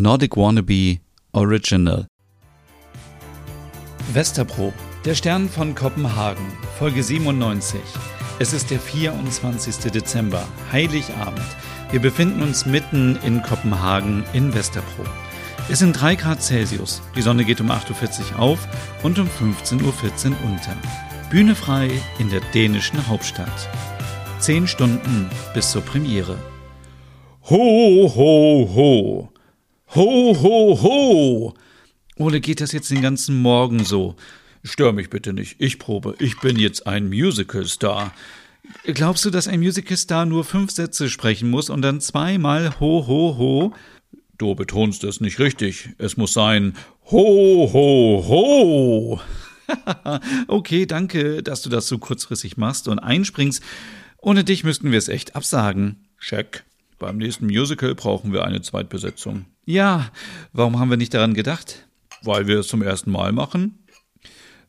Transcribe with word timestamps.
Nordic 0.00 0.36
Wannabe 0.36 0.98
Original. 1.32 2.06
Westerpro, 4.12 4.72
der 5.04 5.16
Stern 5.16 5.48
von 5.48 5.74
Kopenhagen, 5.74 6.46
Folge 6.78 7.02
97. 7.02 7.80
Es 8.38 8.52
ist 8.52 8.70
der 8.70 8.78
24. 8.78 9.90
Dezember, 9.90 10.46
Heiligabend. 10.70 11.42
Wir 11.90 12.00
befinden 12.00 12.42
uns 12.42 12.64
mitten 12.64 13.18
in 13.24 13.42
Kopenhagen 13.42 14.22
in 14.32 14.54
Westerpro. 14.54 15.02
Es 15.68 15.80
sind 15.80 15.94
3 15.94 16.14
Grad 16.14 16.42
Celsius. 16.42 17.02
Die 17.16 17.22
Sonne 17.22 17.44
geht 17.44 17.60
um 17.60 17.70
8.40 17.70 18.34
Uhr 18.34 18.38
auf 18.38 18.68
und 19.02 19.18
um 19.18 19.26
15.14 19.26 19.80
Uhr 19.82 20.36
unter. 20.44 20.76
Bühne 21.28 21.56
frei 21.56 21.90
in 22.20 22.30
der 22.30 22.40
dänischen 22.54 23.08
Hauptstadt. 23.08 23.68
Zehn 24.38 24.68
Stunden 24.68 25.28
bis 25.54 25.72
zur 25.72 25.82
Premiere. 25.82 26.38
Ho, 27.50 28.12
ho, 28.14 28.70
ho. 28.74 29.28
Ho, 29.94 30.36
ho, 30.42 30.82
ho. 30.82 31.54
Ole, 32.16 32.40
geht 32.40 32.60
das 32.60 32.72
jetzt 32.72 32.90
den 32.90 33.00
ganzen 33.00 33.40
Morgen 33.40 33.84
so? 33.84 34.16
Stör 34.62 34.92
mich 34.92 35.08
bitte 35.08 35.32
nicht. 35.32 35.56
Ich 35.60 35.78
probe. 35.78 36.14
Ich 36.18 36.40
bin 36.40 36.58
jetzt 36.58 36.86
ein 36.86 37.08
Musicalstar. 37.08 38.12
Glaubst 38.84 39.24
du, 39.24 39.30
dass 39.30 39.48
ein 39.48 39.60
Musicalstar 39.60 40.26
nur 40.26 40.44
fünf 40.44 40.72
Sätze 40.72 41.08
sprechen 41.08 41.48
muss 41.48 41.70
und 41.70 41.80
dann 41.80 42.02
zweimal 42.02 42.78
ho, 42.80 43.06
ho, 43.06 43.38
ho? 43.38 43.74
Du 44.36 44.54
betonst 44.54 45.04
es 45.04 45.22
nicht 45.22 45.38
richtig. 45.38 45.90
Es 45.96 46.18
muss 46.18 46.34
sein 46.34 46.76
ho, 47.10 47.70
ho, 47.72 48.24
ho. 48.28 49.20
okay, 50.48 50.84
danke, 50.84 51.42
dass 51.42 51.62
du 51.62 51.70
das 51.70 51.88
so 51.88 51.96
kurzfristig 51.96 52.58
machst 52.58 52.88
und 52.88 52.98
einspringst. 52.98 53.62
Ohne 54.18 54.44
dich 54.44 54.64
müssten 54.64 54.90
wir 54.90 54.98
es 54.98 55.08
echt 55.08 55.34
absagen. 55.34 56.08
Check. 56.20 56.64
Beim 56.98 57.16
nächsten 57.16 57.46
Musical 57.46 57.94
brauchen 57.94 58.34
wir 58.34 58.44
eine 58.44 58.60
Zweitbesetzung. 58.60 59.46
Ja, 59.68 60.10
warum 60.54 60.78
haben 60.78 60.88
wir 60.88 60.96
nicht 60.96 61.12
daran 61.12 61.34
gedacht? 61.34 61.86
Weil 62.22 62.46
wir 62.46 62.60
es 62.60 62.68
zum 62.68 62.80
ersten 62.80 63.10
Mal 63.10 63.32
machen. 63.32 63.84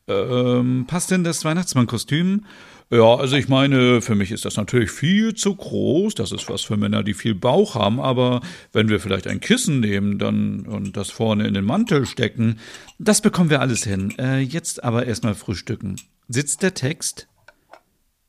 Ähm, 0.06 0.84
passt 0.86 1.10
denn 1.10 1.24
das 1.24 1.42
Weihnachtsmannkostüm? 1.42 2.44
Ja, 2.90 3.14
also 3.14 3.34
ich 3.36 3.48
meine, 3.48 4.02
für 4.02 4.14
mich 4.14 4.30
ist 4.30 4.44
das 4.44 4.58
natürlich 4.58 4.90
viel 4.90 5.32
zu 5.32 5.56
groß. 5.56 6.14
Das 6.16 6.32
ist 6.32 6.50
was 6.50 6.60
für 6.60 6.76
Männer, 6.76 7.02
die 7.02 7.14
viel 7.14 7.34
Bauch 7.34 7.76
haben. 7.76 7.98
Aber 7.98 8.42
wenn 8.74 8.90
wir 8.90 9.00
vielleicht 9.00 9.26
ein 9.26 9.40
Kissen 9.40 9.80
nehmen 9.80 10.18
dann 10.18 10.66
und 10.66 10.98
das 10.98 11.08
vorne 11.08 11.46
in 11.46 11.54
den 11.54 11.64
Mantel 11.64 12.04
stecken, 12.04 12.58
das 12.98 13.22
bekommen 13.22 13.48
wir 13.48 13.62
alles 13.62 13.84
hin. 13.84 14.12
Äh, 14.18 14.40
jetzt 14.40 14.84
aber 14.84 15.06
erstmal 15.06 15.34
frühstücken. 15.34 15.96
Sitzt 16.28 16.62
der 16.62 16.74
Text? 16.74 17.26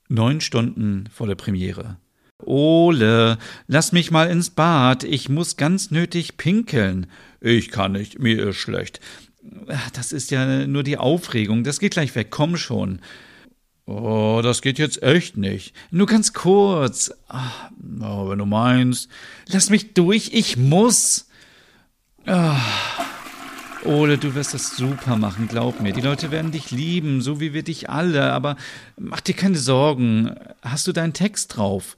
Neun 0.07 0.39
Stunden 0.39 1.09
vor 1.11 1.27
der 1.27 1.35
Premiere. 1.35 1.97
Ole, 2.45 3.37
lass 3.67 3.91
mich 3.91 4.11
mal 4.11 4.29
ins 4.29 4.49
Bad. 4.49 5.03
Ich 5.03 5.29
muss 5.29 5.57
ganz 5.57 5.91
nötig 5.91 6.37
pinkeln. 6.37 7.07
Ich 7.39 7.69
kann 7.69 7.93
nicht, 7.93 8.19
mir 8.19 8.49
ist 8.49 8.57
schlecht. 8.57 8.99
Das 9.93 10.11
ist 10.11 10.31
ja 10.31 10.67
nur 10.67 10.83
die 10.83 10.97
Aufregung. 10.97 11.63
Das 11.63 11.79
geht 11.79 11.93
gleich 11.93 12.15
weg. 12.15 12.27
Komm 12.29 12.57
schon. 12.57 12.99
Oh, 13.85 14.41
das 14.43 14.61
geht 14.61 14.77
jetzt 14.77 15.01
echt 15.01 15.37
nicht. 15.37 15.75
Nur 15.89 16.07
ganz 16.07 16.33
kurz. 16.33 17.11
Ach, 17.27 17.69
oh, 17.99 18.29
wenn 18.29 18.37
du 18.37 18.45
meinst. 18.45 19.09
Lass 19.47 19.69
mich 19.69 19.93
durch, 19.93 20.31
ich 20.33 20.57
muss. 20.57 21.27
Ach. 22.25 23.11
Ole, 23.83 24.19
du 24.19 24.35
wirst 24.35 24.53
das 24.53 24.77
super 24.77 25.15
machen, 25.15 25.47
glaub 25.47 25.81
mir. 25.81 25.91
Die 25.91 26.01
Leute 26.01 26.29
werden 26.29 26.51
dich 26.51 26.69
lieben, 26.69 27.21
so 27.21 27.39
wie 27.39 27.51
wir 27.51 27.63
dich 27.63 27.89
alle, 27.89 28.31
aber 28.31 28.55
mach 28.95 29.21
dir 29.21 29.33
keine 29.33 29.57
Sorgen. 29.57 30.35
Hast 30.61 30.85
du 30.85 30.91
deinen 30.91 31.13
Text 31.13 31.57
drauf? 31.57 31.97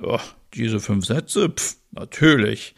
Oh, 0.00 0.18
diese 0.54 0.80
fünf 0.80 1.06
Sätze? 1.06 1.50
Pff, 1.50 1.76
natürlich. 1.92 2.74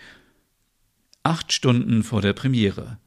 Acht 1.22 1.52
Stunden 1.52 2.02
vor 2.02 2.20
der 2.20 2.32
Premiere. 2.32 2.98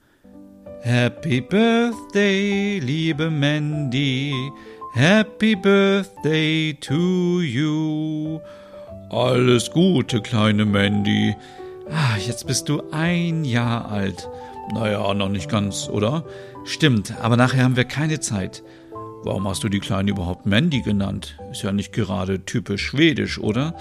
Happy 0.82 1.42
Birthday, 1.42 2.80
liebe 2.80 3.30
Mandy. 3.30 4.34
Happy 4.94 5.56
Birthday 5.56 6.74
to 6.80 7.42
you. 7.42 8.40
Alles 9.10 9.70
Gute, 9.72 10.22
kleine 10.22 10.66
Mandy. 10.66 11.36
Ah, 11.90 12.18
jetzt 12.18 12.48
bist 12.48 12.70
du 12.70 12.82
ein 12.92 13.46
Jahr 13.46 13.90
alt. 13.92 14.28
Naja, 14.74 15.14
noch 15.14 15.30
nicht 15.30 15.50
ganz, 15.50 15.88
oder? 15.88 16.26
Stimmt, 16.66 17.14
aber 17.22 17.38
nachher 17.38 17.64
haben 17.64 17.78
wir 17.78 17.86
keine 17.86 18.20
Zeit. 18.20 18.64
Warum 19.24 19.48
hast 19.48 19.64
du 19.64 19.70
die 19.70 19.80
Kleine 19.80 20.12
überhaupt 20.12 20.46
Mandy 20.46 20.82
genannt? 20.82 21.38
Ist 21.52 21.64
ja 21.64 21.72
nicht 21.72 21.92
gerade 21.92 22.46
typisch 22.46 22.86
schwedisch, 22.86 23.40
oder? 23.40 23.76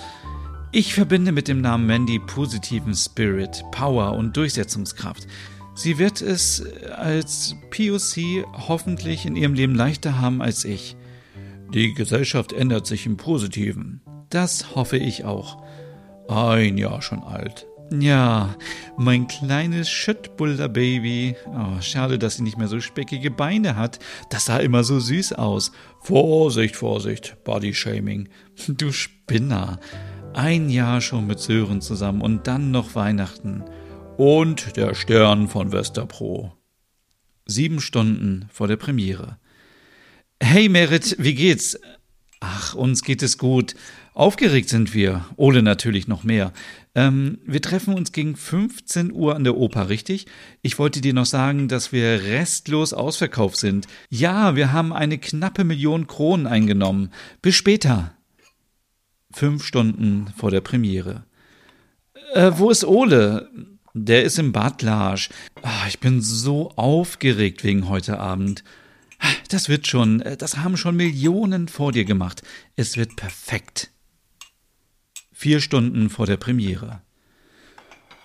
Ich 0.72 0.94
verbinde 0.94 1.32
mit 1.32 1.48
dem 1.48 1.60
Namen 1.60 1.86
Mandy 1.86 2.18
positiven 2.18 2.94
Spirit, 2.94 3.62
Power 3.70 4.12
und 4.12 4.36
Durchsetzungskraft. 4.36 5.26
Sie 5.74 5.98
wird 5.98 6.22
es 6.22 6.64
als 6.96 7.54
POC 7.70 8.46
hoffentlich 8.66 9.26
in 9.26 9.36
ihrem 9.36 9.54
Leben 9.54 9.74
leichter 9.74 10.20
haben 10.20 10.40
als 10.40 10.64
ich. 10.64 10.96
Die 11.72 11.92
Gesellschaft 11.92 12.52
ändert 12.52 12.86
sich 12.86 13.06
im 13.06 13.16
Positiven. 13.16 14.00
Das 14.30 14.74
hoffe 14.74 14.96
ich 14.96 15.24
auch. 15.24 15.62
Ein 16.28 16.78
Jahr 16.78 17.02
schon 17.02 17.22
alt. 17.22 17.66
Ja, 17.92 18.56
mein 18.96 19.28
kleines 19.28 19.88
Schöttbulder-Baby. 19.88 21.36
Oh, 21.46 21.80
schade, 21.80 22.18
dass 22.18 22.36
sie 22.36 22.42
nicht 22.42 22.58
mehr 22.58 22.66
so 22.66 22.80
speckige 22.80 23.30
Beine 23.30 23.76
hat. 23.76 24.00
Das 24.28 24.46
sah 24.46 24.58
immer 24.58 24.82
so 24.82 24.98
süß 24.98 25.34
aus. 25.34 25.70
Vorsicht, 26.00 26.74
Vorsicht, 26.74 27.36
Bodyshaming. 27.44 28.28
Du 28.66 28.90
Spinner. 28.90 29.78
Ein 30.34 30.68
Jahr 30.68 31.00
schon 31.00 31.28
mit 31.28 31.38
Sören 31.38 31.80
zusammen 31.80 32.22
und 32.22 32.48
dann 32.48 32.72
noch 32.72 32.96
Weihnachten. 32.96 33.64
Und 34.16 34.76
der 34.76 34.94
Stern 34.94 35.46
von 35.46 35.70
Westerpro. 35.70 36.52
Sieben 37.46 37.80
Stunden 37.80 38.48
vor 38.52 38.66
der 38.66 38.76
Premiere. 38.76 39.38
Hey 40.42 40.68
Merit, 40.68 41.16
wie 41.18 41.34
geht's? 41.34 41.78
Ach, 42.40 42.74
uns 42.74 43.02
geht 43.02 43.22
es 43.22 43.38
gut. 43.38 43.74
Aufgeregt 44.12 44.68
sind 44.68 44.94
wir. 44.94 45.24
Ole 45.36 45.62
natürlich 45.62 46.06
noch 46.08 46.22
mehr. 46.22 46.52
Ähm, 46.94 47.38
wir 47.46 47.62
treffen 47.62 47.94
uns 47.94 48.12
gegen 48.12 48.36
15 48.36 49.12
Uhr 49.12 49.34
an 49.34 49.44
der 49.44 49.56
Oper, 49.56 49.88
richtig? 49.88 50.26
Ich 50.62 50.78
wollte 50.78 51.00
dir 51.00 51.14
noch 51.14 51.26
sagen, 51.26 51.68
dass 51.68 51.92
wir 51.92 52.22
restlos 52.22 52.92
ausverkauft 52.92 53.56
sind. 53.56 53.86
Ja, 54.10 54.56
wir 54.56 54.72
haben 54.72 54.92
eine 54.92 55.18
knappe 55.18 55.64
Million 55.64 56.06
Kronen 56.06 56.46
eingenommen. 56.46 57.10
Bis 57.40 57.54
später. 57.54 58.14
Fünf 59.32 59.64
Stunden 59.64 60.28
vor 60.36 60.50
der 60.50 60.60
Premiere. 60.60 61.24
Äh, 62.34 62.52
wo 62.56 62.70
ist 62.70 62.84
Ole? 62.84 63.50
Der 63.92 64.24
ist 64.24 64.38
im 64.38 64.52
Bad 64.52 64.82
Larsch. 64.82 65.30
Ah, 65.62 65.86
ich 65.88 66.00
bin 66.00 66.20
so 66.20 66.70
aufgeregt 66.76 67.64
wegen 67.64 67.88
heute 67.88 68.18
Abend. 68.18 68.62
Das 69.48 69.68
wird 69.68 69.86
schon, 69.86 70.20
äh, 70.20 70.36
das 70.36 70.58
haben 70.58 70.76
schon 70.76 70.96
Millionen 70.96 71.68
vor 71.68 71.92
dir 71.92 72.04
gemacht. 72.04 72.42
Es 72.74 72.96
wird 72.96 73.16
perfekt. 73.16 73.90
Vier 75.32 75.60
Stunden 75.60 76.10
vor 76.10 76.26
der 76.26 76.36
Premiere. 76.36 77.02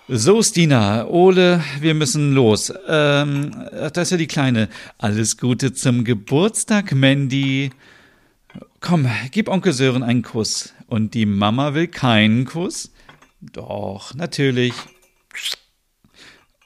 So, 0.07 0.41
Stina, 0.41 1.07
Ole, 1.07 1.63
wir 1.79 1.93
müssen 1.93 2.33
los. 2.33 2.73
Ähm, 2.87 3.51
das 3.71 4.07
ist 4.07 4.11
ja 4.11 4.17
die 4.17 4.27
Kleine. 4.27 4.67
Alles 4.97 5.37
Gute 5.37 5.73
zum 5.73 6.03
Geburtstag, 6.03 6.93
Mandy. 6.93 7.71
Komm, 8.81 9.09
gib 9.31 9.47
Onkel 9.47 9.73
Sören 9.73 10.03
einen 10.03 10.21
Kuss. 10.21 10.73
Und 10.87 11.13
die 11.13 11.25
Mama 11.25 11.73
will 11.73 11.87
keinen 11.87 12.45
Kuss? 12.45 12.91
Doch, 13.39 14.13
natürlich. 14.13 14.73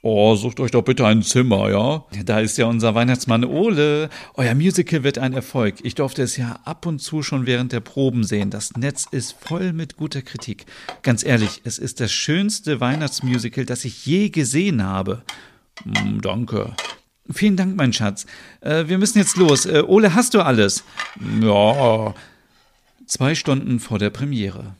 Oh, 0.07 0.35
sucht 0.35 0.59
euch 0.59 0.69
doch 0.69 0.83
bitte 0.83 1.07
ein 1.07 1.23
Zimmer, 1.23 1.67
ja? 1.71 2.05
Da 2.25 2.39
ist 2.39 2.59
ja 2.59 2.67
unser 2.67 2.93
Weihnachtsmann 2.93 3.43
Ole. 3.43 4.11
Euer 4.35 4.53
Musical 4.53 5.03
wird 5.03 5.17
ein 5.17 5.33
Erfolg. 5.33 5.77
Ich 5.81 5.95
durfte 5.95 6.21
es 6.21 6.37
ja 6.37 6.59
ab 6.63 6.85
und 6.85 6.99
zu 6.99 7.23
schon 7.23 7.47
während 7.47 7.71
der 7.71 7.79
Proben 7.79 8.23
sehen. 8.23 8.51
Das 8.51 8.77
Netz 8.77 9.07
ist 9.09 9.35
voll 9.39 9.73
mit 9.73 9.97
guter 9.97 10.21
Kritik. 10.21 10.67
Ganz 11.01 11.25
ehrlich, 11.25 11.61
es 11.63 11.79
ist 11.79 12.01
das 12.01 12.11
schönste 12.11 12.79
Weihnachtsmusical, 12.79 13.65
das 13.65 13.83
ich 13.83 14.05
je 14.05 14.29
gesehen 14.29 14.83
habe. 14.83 15.23
Mm, 15.85 16.21
danke. 16.21 16.75
Vielen 17.31 17.57
Dank, 17.57 17.75
mein 17.75 17.91
Schatz. 17.91 18.27
Äh, 18.61 18.87
wir 18.87 18.99
müssen 18.99 19.17
jetzt 19.17 19.37
los. 19.37 19.65
Äh, 19.65 19.81
Ole, 19.87 20.13
hast 20.13 20.35
du 20.35 20.41
alles? 20.41 20.83
Ja. 21.41 22.13
Zwei 23.07 23.33
Stunden 23.33 23.79
vor 23.79 23.97
der 23.97 24.11
Premiere. 24.11 24.75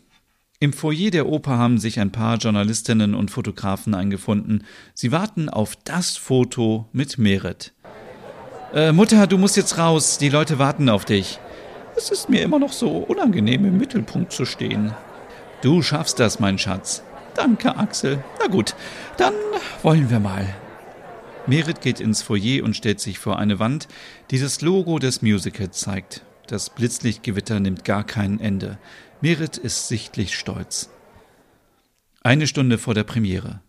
Im 0.60 0.72
Foyer 0.72 1.12
der 1.12 1.28
Oper 1.28 1.58
haben 1.58 1.78
sich 1.80 2.00
ein 2.00 2.12
paar 2.12 2.38
Journalistinnen 2.38 3.14
und 3.14 3.30
Fotografen 3.30 3.94
eingefunden. 3.94 4.64
Sie 4.94 5.12
warten 5.12 5.50
auf 5.50 5.76
das 5.76 6.16
Foto 6.16 6.88
mit 6.94 7.18
Merit. 7.18 7.74
Äh, 8.74 8.94
Mutter, 8.94 9.28
du 9.28 9.38
musst 9.38 9.58
jetzt 9.58 9.78
raus. 9.78 10.18
Die 10.18 10.30
Leute 10.30 10.58
warten 10.58 10.88
auf 10.88 11.04
dich. 11.04 11.40
Es 11.98 12.10
ist 12.10 12.30
mir 12.30 12.42
immer 12.42 12.58
noch 12.58 12.72
so 12.72 12.90
unangenehm, 12.90 13.66
im 13.66 13.78
Mittelpunkt 13.78 14.32
zu 14.32 14.46
stehen. 14.46 14.94
Du 15.62 15.82
schaffst 15.82 16.20
das, 16.20 16.40
mein 16.40 16.58
Schatz. 16.58 17.04
Danke, 17.36 17.76
Axel. 17.76 18.24
Na 18.40 18.48
gut, 18.48 18.76
dann 19.18 19.34
wollen 19.84 20.10
wir 20.10 20.20
mal. 20.20 20.56
Merit 21.48 21.82
geht 21.82 22.00
ins 22.00 22.22
Foyer 22.22 22.64
und 22.64 22.78
stellt 22.78 23.02
sich 23.02 23.20
vor 23.20 23.40
eine 23.40 23.60
Wand, 23.60 23.90
die 24.32 24.40
das 24.40 24.62
Logo 24.62 25.00
des 25.00 25.22
Musicals 25.22 25.80
zeigt. 25.80 26.22
Das 26.48 26.70
Blitzlichtgewitter 26.70 27.60
nimmt 27.60 27.86
gar 27.86 28.06
kein 28.06 28.40
Ende. 28.40 28.78
Merit 29.22 29.58
ist 29.58 29.88
sichtlich 29.88 30.36
stolz. 30.36 30.90
Eine 32.22 32.48
Stunde 32.48 32.78
vor 32.78 32.94
der 32.94 33.04
Premiere. 33.04 33.62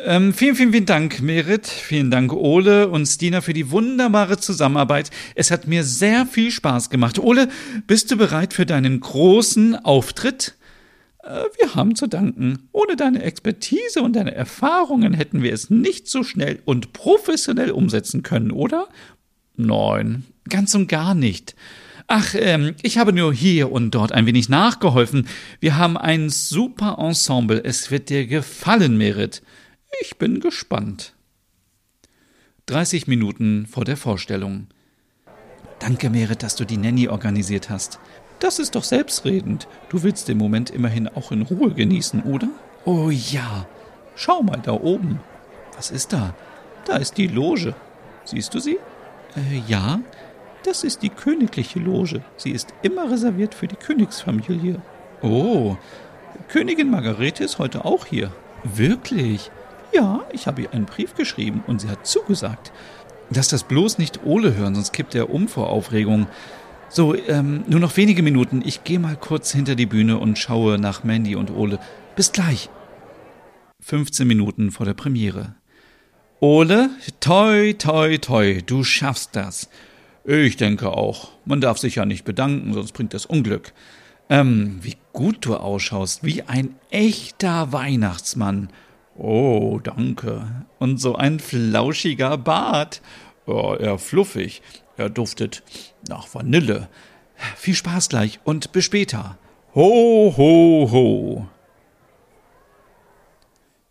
Ähm, 0.00 0.32
vielen, 0.32 0.54
vielen, 0.54 0.72
vielen 0.72 0.86
Dank, 0.86 1.20
Merit. 1.20 1.66
Vielen 1.66 2.12
Dank, 2.12 2.32
Ole 2.32 2.88
und 2.88 3.06
Stina, 3.06 3.40
für 3.40 3.52
die 3.52 3.72
wunderbare 3.72 4.38
Zusammenarbeit. 4.38 5.10
Es 5.34 5.50
hat 5.50 5.66
mir 5.66 5.82
sehr 5.82 6.24
viel 6.24 6.52
Spaß 6.52 6.88
gemacht. 6.90 7.18
Ole, 7.18 7.48
bist 7.88 8.10
du 8.12 8.16
bereit 8.16 8.54
für 8.54 8.64
deinen 8.64 9.00
großen 9.00 9.74
Auftritt? 9.84 10.54
Äh, 11.24 11.42
wir 11.58 11.74
haben 11.74 11.96
zu 11.96 12.06
danken. 12.06 12.68
Ohne 12.70 12.94
deine 12.94 13.24
Expertise 13.24 14.02
und 14.02 14.14
deine 14.14 14.36
Erfahrungen 14.36 15.14
hätten 15.14 15.42
wir 15.42 15.52
es 15.52 15.68
nicht 15.68 16.06
so 16.06 16.22
schnell 16.22 16.60
und 16.64 16.92
professionell 16.92 17.72
umsetzen 17.72 18.22
können, 18.22 18.52
oder? 18.52 18.86
Nein, 19.56 20.24
ganz 20.48 20.76
und 20.76 20.88
gar 20.88 21.16
nicht. 21.16 21.56
Ach, 22.10 22.34
ähm, 22.34 22.74
ich 22.80 22.96
habe 22.96 23.12
nur 23.12 23.34
hier 23.34 23.70
und 23.70 23.90
dort 23.90 24.12
ein 24.12 24.24
wenig 24.24 24.48
nachgeholfen. 24.48 25.28
Wir 25.60 25.76
haben 25.76 25.98
ein 25.98 26.30
super 26.30 26.96
Ensemble. 26.98 27.62
Es 27.62 27.90
wird 27.90 28.08
dir 28.08 28.26
gefallen, 28.26 28.96
Merit. 28.96 29.42
Ich 30.00 30.16
bin 30.16 30.40
gespannt. 30.40 31.12
30 32.64 33.08
Minuten 33.08 33.66
vor 33.66 33.84
der 33.84 33.98
Vorstellung. 33.98 34.68
Danke, 35.80 36.08
Merit, 36.08 36.42
dass 36.42 36.56
du 36.56 36.64
die 36.64 36.78
Nanny 36.78 37.08
organisiert 37.08 37.68
hast. 37.68 38.00
Das 38.40 38.58
ist 38.58 38.74
doch 38.74 38.84
selbstredend. 38.84 39.68
Du 39.90 40.02
willst 40.02 40.28
den 40.28 40.38
Moment 40.38 40.70
immerhin 40.70 41.08
auch 41.08 41.30
in 41.30 41.42
Ruhe 41.42 41.74
genießen, 41.74 42.22
oder? 42.22 42.48
Oh 42.86 43.10
ja. 43.10 43.66
Schau 44.16 44.42
mal 44.42 44.60
da 44.62 44.72
oben. 44.72 45.20
Was 45.76 45.90
ist 45.90 46.14
da? 46.14 46.34
Da 46.86 46.96
ist 46.96 47.18
die 47.18 47.26
Loge. 47.26 47.74
Siehst 48.24 48.54
du 48.54 48.60
sie? 48.60 48.78
Äh, 49.36 49.62
ja. 49.66 50.00
Das 50.64 50.84
ist 50.84 51.02
die 51.02 51.08
königliche 51.08 51.78
Loge. 51.78 52.22
Sie 52.36 52.50
ist 52.50 52.74
immer 52.82 53.10
reserviert 53.10 53.54
für 53.54 53.68
die 53.68 53.76
Königsfamilie. 53.76 54.80
Oh, 55.22 55.76
Königin 56.48 56.90
Margarete 56.90 57.44
ist 57.44 57.58
heute 57.58 57.84
auch 57.84 58.06
hier. 58.06 58.32
Wirklich? 58.64 59.50
Ja, 59.92 60.24
ich 60.32 60.46
habe 60.46 60.62
ihr 60.62 60.72
einen 60.72 60.86
Brief 60.86 61.14
geschrieben 61.14 61.62
und 61.66 61.80
sie 61.80 61.88
hat 61.88 62.06
zugesagt. 62.06 62.72
Lass 63.30 63.48
das 63.48 63.64
bloß 63.64 63.98
nicht 63.98 64.24
Ole 64.24 64.54
hören, 64.54 64.74
sonst 64.74 64.92
kippt 64.92 65.14
er 65.14 65.30
um 65.30 65.48
vor 65.48 65.70
Aufregung. 65.70 66.26
So, 66.88 67.14
ähm, 67.14 67.64
nur 67.66 67.80
noch 67.80 67.96
wenige 67.96 68.22
Minuten. 68.22 68.62
Ich 68.64 68.84
gehe 68.84 68.98
mal 68.98 69.16
kurz 69.16 69.52
hinter 69.52 69.74
die 69.74 69.86
Bühne 69.86 70.18
und 70.18 70.38
schaue 70.38 70.78
nach 70.78 71.04
Mandy 71.04 71.36
und 71.36 71.50
Ole. 71.50 71.78
Bis 72.16 72.32
gleich. 72.32 72.70
15 73.80 74.26
Minuten 74.26 74.70
vor 74.70 74.86
der 74.86 74.94
Premiere. 74.94 75.54
Ole, 76.40 76.90
toi, 77.20 77.74
toi, 77.74 78.16
toi, 78.18 78.62
du 78.64 78.84
schaffst 78.84 79.36
das. 79.36 79.68
Ich 80.24 80.56
denke 80.56 80.90
auch. 80.90 81.30
Man 81.44 81.60
darf 81.60 81.78
sich 81.78 81.96
ja 81.96 82.04
nicht 82.04 82.24
bedanken, 82.24 82.74
sonst 82.74 82.92
bringt 82.92 83.14
das 83.14 83.26
Unglück. 83.26 83.72
Ähm, 84.30 84.78
wie 84.82 84.96
gut 85.12 85.46
du 85.46 85.56
ausschaust, 85.56 86.22
wie 86.22 86.42
ein 86.42 86.74
echter 86.90 87.72
Weihnachtsmann. 87.72 88.68
Oh, 89.16 89.80
danke. 89.82 90.66
Und 90.78 91.00
so 91.00 91.16
ein 91.16 91.40
flauschiger 91.40 92.36
Bart. 92.36 93.00
Oh, 93.46 93.74
eher 93.74 93.98
fluffig. 93.98 94.62
Er 94.96 95.08
duftet 95.08 95.62
nach 96.08 96.32
Vanille. 96.34 96.88
Viel 97.56 97.74
Spaß 97.74 98.08
gleich 98.08 98.40
und 98.44 98.72
bis 98.72 98.84
später. 98.84 99.38
Ho, 99.74 100.34
ho, 100.36 100.88
ho. 100.90 101.48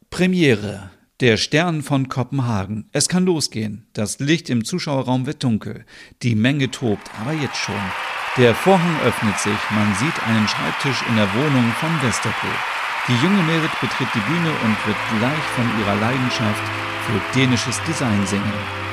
Premiere. 0.10 0.92
Der 1.20 1.38
Stern 1.38 1.82
von 1.82 2.10
Kopenhagen. 2.10 2.90
Es 2.92 3.10
kann 3.10 3.26
losgehen. 3.26 3.88
Das 3.94 4.20
Licht 4.20 4.52
im 4.52 4.64
Zuschauerraum 4.64 5.26
wird 5.26 5.44
dunkel. 5.44 5.84
Die 6.22 6.36
Menge 6.36 6.70
tobt, 6.70 7.10
aber 7.20 7.34
jetzt 7.34 7.58
schon. 7.58 7.74
Der 8.38 8.54
Vorhang 8.54 9.00
öffnet 9.02 9.40
sich. 9.40 9.58
Man 9.72 9.96
sieht 9.96 10.24
einen 10.28 10.48
Schreibtisch 10.48 11.02
in 11.10 11.16
der 11.16 11.34
Wohnung 11.34 11.72
von 11.80 11.90
Westerpol. 12.04 12.54
Die 13.08 13.16
junge 13.26 13.42
Merit 13.42 13.72
betritt 13.82 14.10
die 14.14 14.32
Bühne 14.32 14.52
und 14.64 14.78
wird 14.86 14.98
gleich 15.18 15.44
von 15.56 15.66
ihrer 15.80 15.96
Leidenschaft 15.96 16.64
für 17.08 17.40
dänisches 17.40 17.82
Design 17.88 18.24
singen. 18.28 18.87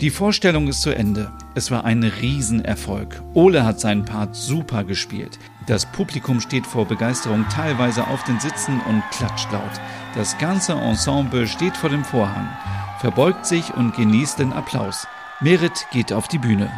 Die 0.00 0.10
Vorstellung 0.10 0.68
ist 0.68 0.82
zu 0.82 0.94
Ende. 0.94 1.32
Es 1.56 1.72
war 1.72 1.84
ein 1.84 2.04
Riesenerfolg. 2.04 3.20
Ole 3.34 3.64
hat 3.64 3.80
seinen 3.80 4.04
Part 4.04 4.36
super 4.36 4.84
gespielt. 4.84 5.40
Das 5.66 5.86
Publikum 5.86 6.40
steht 6.40 6.68
vor 6.68 6.86
Begeisterung 6.86 7.44
teilweise 7.48 8.06
auf 8.06 8.22
den 8.22 8.38
Sitzen 8.38 8.80
und 8.88 9.02
klatscht 9.10 9.50
laut. 9.50 9.72
Das 10.14 10.38
ganze 10.38 10.74
Ensemble 10.74 11.48
steht 11.48 11.76
vor 11.76 11.90
dem 11.90 12.04
Vorhang, 12.04 12.48
verbeugt 13.00 13.44
sich 13.44 13.74
und 13.74 13.96
genießt 13.96 14.38
den 14.38 14.52
Applaus. 14.52 15.08
Merit 15.40 15.88
geht 15.90 16.12
auf 16.12 16.28
die 16.28 16.38
Bühne. 16.38 16.70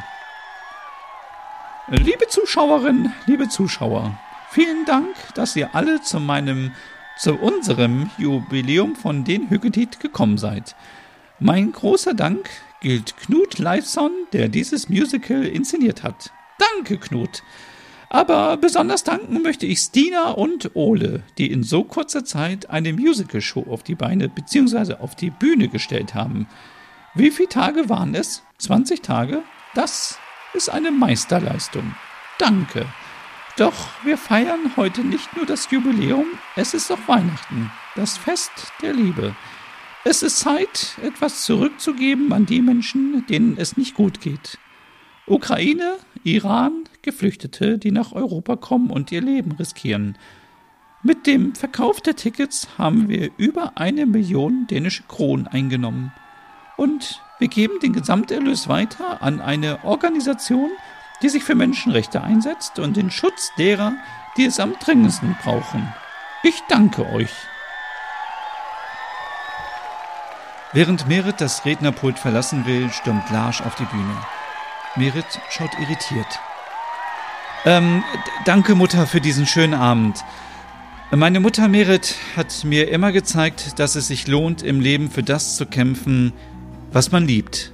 Liebe 1.88 2.26
Zuschauerinnen, 2.26 3.12
liebe 3.26 3.50
Zuschauer, 3.50 4.18
vielen 4.48 4.86
Dank, 4.86 5.14
dass 5.34 5.54
ihr 5.56 5.74
alle 5.74 6.00
zu 6.00 6.20
meinem, 6.20 6.72
zu 7.18 7.34
unserem 7.34 8.08
Jubiläum 8.16 8.96
von 8.96 9.24
den 9.24 9.50
Hüggetit 9.50 10.00
gekommen 10.00 10.38
seid. 10.38 10.74
Mein 11.38 11.72
großer 11.72 12.14
Dank 12.14 12.48
gilt 12.80 13.16
Knut 13.16 13.58
Leifson, 13.58 14.10
der 14.32 14.48
dieses 14.48 14.88
Musical 14.88 15.44
inszeniert 15.44 16.02
hat. 16.02 16.32
Danke, 16.58 16.98
Knut. 16.98 17.42
Aber 18.08 18.56
besonders 18.56 19.04
danken 19.04 19.40
möchte 19.40 19.66
ich 19.66 19.78
Stina 19.78 20.30
und 20.30 20.74
Ole, 20.74 21.22
die 21.38 21.50
in 21.50 21.62
so 21.62 21.84
kurzer 21.84 22.24
Zeit 22.24 22.68
eine 22.68 22.92
Musical-Show 22.92 23.66
auf 23.70 23.84
die 23.84 23.94
Beine 23.94 24.28
bzw. 24.28 24.94
auf 24.94 25.14
die 25.14 25.30
Bühne 25.30 25.68
gestellt 25.68 26.14
haben. 26.14 26.48
Wie 27.14 27.30
viele 27.30 27.48
Tage 27.48 27.88
waren 27.88 28.14
es? 28.14 28.42
20 28.58 29.02
Tage? 29.02 29.42
Das 29.74 30.18
ist 30.54 30.70
eine 30.70 30.90
Meisterleistung. 30.90 31.94
Danke. 32.38 32.84
Doch 33.56 33.88
wir 34.02 34.18
feiern 34.18 34.72
heute 34.76 35.02
nicht 35.02 35.36
nur 35.36 35.46
das 35.46 35.70
Jubiläum, 35.70 36.26
es 36.56 36.74
ist 36.74 36.90
auch 36.90 37.06
Weihnachten, 37.06 37.70
das 37.94 38.16
Fest 38.16 38.50
der 38.82 38.92
Liebe. 38.92 39.36
Es 40.02 40.22
ist 40.22 40.38
Zeit, 40.38 40.96
etwas 41.02 41.44
zurückzugeben 41.44 42.32
an 42.32 42.46
die 42.46 42.62
Menschen, 42.62 43.26
denen 43.26 43.58
es 43.58 43.76
nicht 43.76 43.94
gut 43.94 44.22
geht. 44.22 44.58
Ukraine, 45.26 45.98
Iran, 46.24 46.84
Geflüchtete, 47.02 47.76
die 47.76 47.90
nach 47.90 48.12
Europa 48.12 48.56
kommen 48.56 48.90
und 48.90 49.12
ihr 49.12 49.20
Leben 49.20 49.52
riskieren. 49.52 50.16
Mit 51.02 51.26
dem 51.26 51.54
Verkauf 51.54 52.00
der 52.00 52.16
Tickets 52.16 52.78
haben 52.78 53.10
wir 53.10 53.30
über 53.36 53.72
eine 53.76 54.06
Million 54.06 54.66
dänische 54.66 55.02
Kronen 55.02 55.46
eingenommen. 55.46 56.12
Und 56.78 57.20
wir 57.38 57.48
geben 57.48 57.78
den 57.82 57.92
Gesamterlös 57.92 58.68
weiter 58.68 59.22
an 59.22 59.42
eine 59.42 59.84
Organisation, 59.84 60.70
die 61.22 61.28
sich 61.28 61.44
für 61.44 61.54
Menschenrechte 61.54 62.22
einsetzt 62.22 62.78
und 62.78 62.96
den 62.96 63.10
Schutz 63.10 63.50
derer, 63.58 63.92
die 64.38 64.46
es 64.46 64.60
am 64.60 64.72
dringendsten 64.82 65.36
brauchen. 65.42 65.92
Ich 66.42 66.58
danke 66.70 67.06
euch. 67.10 67.30
Während 70.72 71.08
Merit 71.08 71.40
das 71.40 71.64
Rednerpult 71.64 72.16
verlassen 72.16 72.64
will, 72.64 72.90
stürmt 72.90 73.28
Lars 73.30 73.60
auf 73.60 73.74
die 73.74 73.86
Bühne. 73.86 74.16
Merit 74.94 75.26
schaut 75.50 75.72
irritiert. 75.80 76.38
Ähm, 77.64 78.04
danke 78.44 78.76
Mutter 78.76 79.08
für 79.08 79.20
diesen 79.20 79.46
schönen 79.46 79.74
Abend. 79.74 80.24
Meine 81.10 81.40
Mutter 81.40 81.66
Merit 81.66 82.14
hat 82.36 82.64
mir 82.64 82.88
immer 82.88 83.10
gezeigt, 83.10 83.80
dass 83.80 83.96
es 83.96 84.06
sich 84.06 84.28
lohnt, 84.28 84.62
im 84.62 84.80
Leben 84.80 85.10
für 85.10 85.24
das 85.24 85.56
zu 85.56 85.66
kämpfen, 85.66 86.32
was 86.92 87.10
man 87.10 87.26
liebt. 87.26 87.72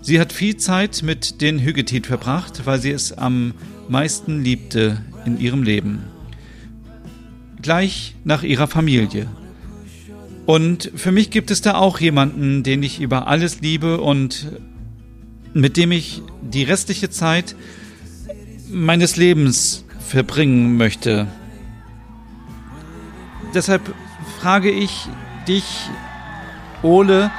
Sie 0.00 0.18
hat 0.18 0.32
viel 0.32 0.56
Zeit 0.56 1.02
mit 1.04 1.40
den 1.40 1.60
Hügetit 1.60 2.08
verbracht, 2.08 2.66
weil 2.66 2.80
sie 2.80 2.90
es 2.90 3.16
am 3.16 3.54
meisten 3.88 4.42
liebte 4.42 5.00
in 5.24 5.38
ihrem 5.38 5.62
Leben. 5.62 6.02
Gleich 7.62 8.16
nach 8.24 8.42
ihrer 8.42 8.66
Familie. 8.66 9.28
Und 10.46 10.92
für 10.94 11.10
mich 11.10 11.30
gibt 11.30 11.50
es 11.50 11.60
da 11.60 11.74
auch 11.74 11.98
jemanden, 11.98 12.62
den 12.62 12.82
ich 12.82 13.00
über 13.00 13.26
alles 13.26 13.60
liebe 13.60 14.00
und 14.00 14.46
mit 15.52 15.76
dem 15.76 15.90
ich 15.90 16.22
die 16.40 16.62
restliche 16.62 17.10
Zeit 17.10 17.56
meines 18.70 19.16
Lebens 19.16 19.84
verbringen 19.98 20.76
möchte. 20.76 21.26
Deshalb 23.54 23.82
frage 24.40 24.70
ich 24.70 25.08
dich, 25.48 25.64
Ole, 26.82 27.30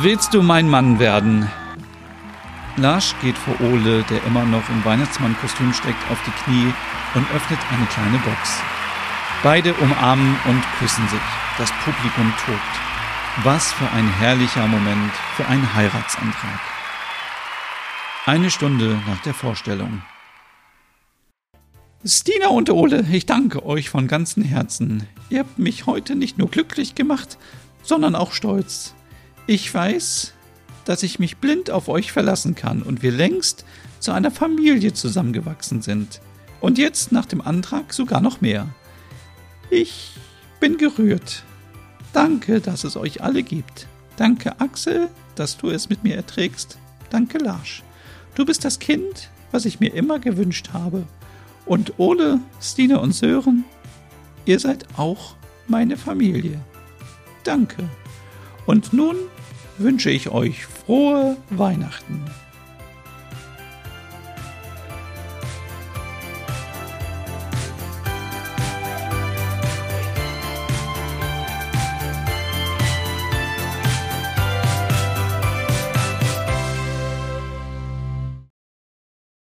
willst 0.00 0.34
du 0.34 0.42
mein 0.42 0.68
Mann 0.68 1.00
werden? 1.00 1.48
Lars 2.76 3.14
geht 3.22 3.36
vor 3.36 3.60
Ole, 3.60 4.04
der 4.04 4.22
immer 4.24 4.44
noch 4.44 4.68
im 4.68 4.84
Weihnachtsmannkostüm 4.84 5.72
steckt, 5.72 6.10
auf 6.12 6.18
die 6.24 6.42
Knie 6.44 6.72
und 7.14 7.28
öffnet 7.34 7.58
eine 7.72 7.86
kleine 7.86 8.18
Box. 8.18 8.60
Beide 9.44 9.72
umarmen 9.74 10.36
und 10.46 10.64
küssen 10.80 11.06
sich. 11.08 11.20
Das 11.58 11.70
Publikum 11.84 12.32
tobt. 12.44 12.58
Was 13.44 13.72
für 13.72 13.88
ein 13.88 14.12
herrlicher 14.14 14.66
Moment 14.66 15.12
für 15.36 15.46
einen 15.46 15.74
Heiratsantrag. 15.76 16.58
Eine 18.26 18.50
Stunde 18.50 19.00
nach 19.06 19.22
der 19.22 19.34
Vorstellung. 19.34 20.02
Stina 22.04 22.48
und 22.48 22.68
Ole, 22.70 23.06
ich 23.12 23.26
danke 23.26 23.64
euch 23.64 23.90
von 23.90 24.08
ganzem 24.08 24.42
Herzen. 24.42 25.06
Ihr 25.30 25.38
habt 25.40 25.56
mich 25.60 25.86
heute 25.86 26.16
nicht 26.16 26.36
nur 26.36 26.50
glücklich 26.50 26.96
gemacht, 26.96 27.38
sondern 27.84 28.16
auch 28.16 28.32
stolz. 28.32 28.94
Ich 29.46 29.72
weiß, 29.72 30.34
dass 30.84 31.04
ich 31.04 31.20
mich 31.20 31.36
blind 31.36 31.70
auf 31.70 31.88
euch 31.88 32.10
verlassen 32.10 32.56
kann 32.56 32.82
und 32.82 33.02
wir 33.04 33.12
längst 33.12 33.64
zu 34.00 34.10
einer 34.10 34.32
Familie 34.32 34.94
zusammengewachsen 34.94 35.80
sind. 35.80 36.20
Und 36.60 36.76
jetzt 36.76 37.12
nach 37.12 37.26
dem 37.26 37.40
Antrag 37.40 37.92
sogar 37.92 38.20
noch 38.20 38.40
mehr. 38.40 38.66
Ich 39.70 40.12
bin 40.60 40.78
gerührt. 40.78 41.44
Danke, 42.12 42.60
dass 42.60 42.84
es 42.84 42.96
euch 42.96 43.22
alle 43.22 43.42
gibt. 43.42 43.86
Danke, 44.16 44.60
Axel, 44.60 45.08
dass 45.34 45.56
du 45.58 45.70
es 45.70 45.88
mit 45.88 46.04
mir 46.04 46.16
erträgst. 46.16 46.78
Danke, 47.10 47.38
Larsch. 47.38 47.82
Du 48.34 48.44
bist 48.44 48.64
das 48.64 48.78
Kind, 48.78 49.30
was 49.52 49.64
ich 49.64 49.80
mir 49.80 49.92
immer 49.94 50.18
gewünscht 50.18 50.70
habe. 50.72 51.06
Und 51.66 51.98
Ole, 51.98 52.40
Stine 52.60 53.00
und 53.00 53.12
Sören, 53.12 53.64
ihr 54.46 54.58
seid 54.58 54.86
auch 54.96 55.34
meine 55.66 55.96
Familie. 55.96 56.60
Danke. 57.44 57.88
Und 58.66 58.92
nun 58.92 59.16
wünsche 59.76 60.10
ich 60.10 60.30
euch 60.30 60.64
frohe 60.64 61.36
Weihnachten. 61.50 62.24